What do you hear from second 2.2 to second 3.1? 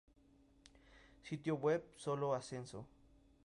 Ascenso.